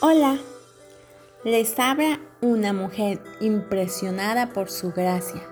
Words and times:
Hola, 0.00 0.38
les 1.42 1.76
habla 1.80 2.20
una 2.40 2.72
mujer 2.72 3.20
impresionada 3.40 4.52
por 4.52 4.70
su 4.70 4.92
gracia. 4.92 5.42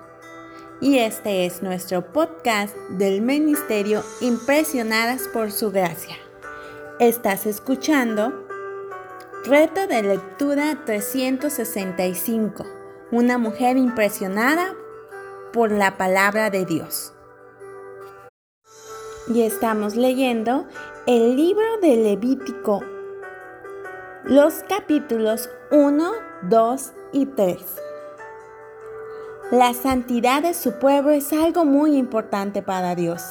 Y 0.79 0.99
este 0.99 1.45
es 1.45 1.61
nuestro 1.61 2.13
podcast 2.13 2.73
del 2.91 3.21
Ministerio 3.21 4.03
Impresionadas 4.21 5.27
por 5.33 5.51
su 5.51 5.69
gracia. 5.71 6.15
Estás 7.01 7.45
escuchando 7.45 8.47
Reto 9.43 9.85
de 9.85 10.03
lectura 10.03 10.81
365. 10.85 12.65
Una 13.11 13.37
mujer 13.37 13.75
impresionada 13.75 14.73
por 15.51 15.73
la 15.73 15.97
palabra 15.97 16.49
de 16.49 16.63
Dios. 16.63 17.11
Y 19.27 19.41
estamos 19.41 19.97
leyendo 19.97 20.65
el 21.05 21.35
libro 21.35 21.65
de 21.81 21.97
Levítico 21.97 22.81
los 24.29 24.55
capítulos 24.67 25.49
1, 25.71 26.11
2 26.41 26.91
y 27.13 27.27
3. 27.27 27.61
La 29.51 29.73
santidad 29.73 30.41
de 30.41 30.53
su 30.53 30.79
pueblo 30.79 31.11
es 31.11 31.31
algo 31.31 31.63
muy 31.63 31.95
importante 31.95 32.61
para 32.61 32.93
Dios. 32.93 33.21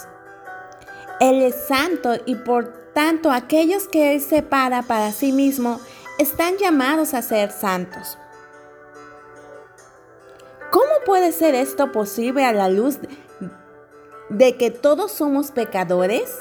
Él 1.20 1.42
es 1.42 1.54
santo 1.68 2.14
y 2.24 2.37
por 2.37 2.92
tanto 2.95 3.30
aquellos 3.30 3.88
que 3.88 4.14
Él 4.14 4.23
separa 4.23 4.84
para 4.84 5.12
sí 5.12 5.32
mismo 5.32 5.80
están 6.18 6.56
llamados 6.56 7.12
a 7.12 7.20
ser 7.20 7.52
santos. 7.52 8.16
¿Cómo 10.70 10.92
puede 11.04 11.32
ser 11.32 11.54
esto 11.54 11.92
posible 11.92 12.42
a 12.46 12.54
la 12.54 12.70
luz 12.70 13.01
de 14.30 14.56
que 14.56 14.70
todos 14.70 15.12
somos 15.12 15.51
pecadores? 15.51 16.38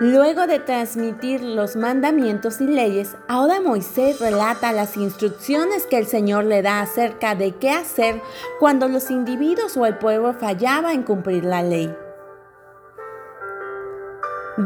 Luego 0.00 0.46
de 0.46 0.60
transmitir 0.60 1.42
los 1.42 1.74
mandamientos 1.74 2.60
y 2.60 2.68
leyes, 2.68 3.16
ahora 3.26 3.60
Moisés 3.60 4.20
relata 4.20 4.72
las 4.72 4.96
instrucciones 4.96 5.86
que 5.86 5.98
el 5.98 6.06
Señor 6.06 6.44
le 6.44 6.62
da 6.62 6.80
acerca 6.80 7.34
de 7.34 7.56
qué 7.56 7.70
hacer 7.70 8.22
cuando 8.60 8.86
los 8.86 9.10
individuos 9.10 9.76
o 9.76 9.86
el 9.86 9.98
pueblo 9.98 10.34
fallaba 10.34 10.92
en 10.92 11.02
cumplir 11.02 11.44
la 11.44 11.64
ley. 11.64 11.92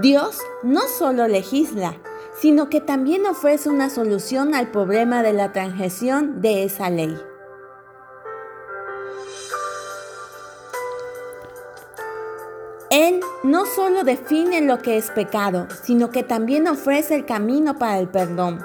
Dios 0.03 0.39
no 0.63 0.83
solo 0.83 1.27
legisla, 1.27 1.95
sino 2.39 2.69
que 2.69 2.83
también 2.83 3.25
ofrece 3.25 3.71
una 3.71 3.89
solución 3.89 4.55
al 4.55 4.71
problema 4.71 5.23
de 5.23 5.33
la 5.33 5.53
transgresión 5.53 6.43
de 6.43 6.65
esa 6.65 6.91
ley. 6.91 7.19
Él 12.93 13.21
no 13.43 13.65
solo 13.65 14.05
define 14.05 14.61
lo 14.61 14.81
que 14.81 14.99
es 14.99 15.11
pecado, 15.11 15.67
sino 15.83 16.11
que 16.11 16.23
también 16.23 16.69
ofrece 16.69 17.15
el 17.15 17.25
camino 17.25 17.79
para 17.79 17.99
el 17.99 18.07
perdón. 18.07 18.63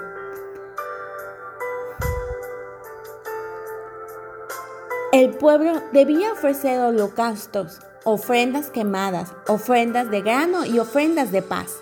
El 5.14 5.30
pueblo 5.30 5.81
debía 5.94 6.33
ofrecer 6.33 6.81
holocaustos, 6.81 7.80
ofrendas 8.03 8.70
quemadas, 8.70 9.31
ofrendas 9.48 10.11
de 10.11 10.22
grano 10.22 10.66
y 10.66 10.78
ofrendas 10.78 11.31
de 11.31 11.42
paz. 11.42 11.78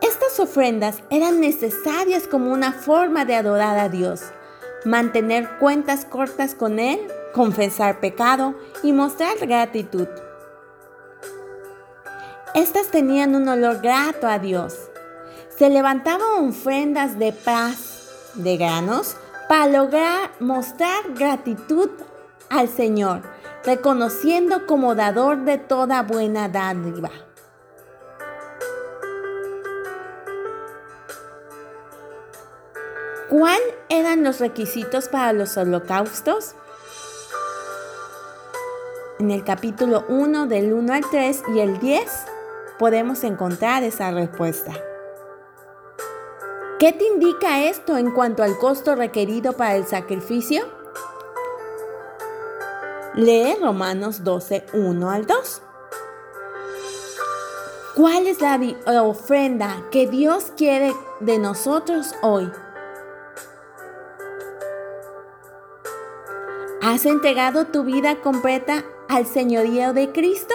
Estas 0.00 0.40
ofrendas 0.40 1.04
eran 1.10 1.40
necesarias 1.40 2.26
como 2.26 2.50
una 2.52 2.72
forma 2.72 3.24
de 3.24 3.36
adorar 3.36 3.78
a 3.78 3.88
Dios, 3.88 4.20
mantener 4.84 5.48
cuentas 5.60 6.06
cortas 6.06 6.56
con 6.56 6.80
Él, 6.80 6.98
confesar 7.32 8.00
pecado 8.00 8.56
y 8.82 8.92
mostrar 8.92 9.38
gratitud. 9.38 10.08
Estas 12.54 12.86
tenían 12.86 13.34
un 13.34 13.48
olor 13.48 13.80
grato 13.82 14.28
a 14.28 14.38
Dios. 14.38 14.78
Se 15.58 15.68
levantaban 15.70 16.48
ofrendas 16.48 17.18
de 17.18 17.32
paz, 17.32 18.30
de 18.34 18.56
granos, 18.56 19.16
para 19.48 19.66
lograr 19.66 20.30
mostrar 20.38 21.02
gratitud 21.16 21.90
al 22.50 22.68
Señor, 22.68 23.22
reconociendo 23.64 24.66
como 24.66 24.94
dador 24.94 25.38
de 25.38 25.58
toda 25.58 26.02
buena 26.02 26.48
dádiva. 26.48 27.10
¿Cuáles 33.30 33.74
eran 33.88 34.22
los 34.22 34.38
requisitos 34.38 35.08
para 35.08 35.32
los 35.32 35.56
holocaustos? 35.56 36.54
En 39.18 39.32
el 39.32 39.42
capítulo 39.42 40.04
1 40.08 40.46
del 40.46 40.72
1 40.72 40.92
al 40.92 41.10
3 41.10 41.42
y 41.52 41.58
el 41.58 41.80
10 41.80 42.33
podemos 42.78 43.24
encontrar 43.24 43.82
esa 43.82 44.10
respuesta. 44.10 44.72
¿Qué 46.78 46.92
te 46.92 47.04
indica 47.04 47.64
esto 47.64 47.96
en 47.96 48.10
cuanto 48.10 48.42
al 48.42 48.58
costo 48.58 48.94
requerido 48.94 49.52
para 49.54 49.76
el 49.76 49.86
sacrificio? 49.86 50.64
Lee 53.14 53.56
Romanos 53.60 54.24
12, 54.24 54.66
1 54.72 55.10
al 55.10 55.26
2. 55.26 55.62
¿Cuál 57.94 58.26
es 58.26 58.38
la 58.40 58.58
ofrenda 59.04 59.84
que 59.92 60.08
Dios 60.08 60.52
quiere 60.56 60.92
de 61.20 61.38
nosotros 61.38 62.12
hoy? 62.22 62.50
¿Has 66.82 67.06
entregado 67.06 67.66
tu 67.68 67.84
vida 67.84 68.20
completa 68.20 68.84
al 69.08 69.26
señorío 69.26 69.92
de 69.92 70.10
Cristo? 70.10 70.54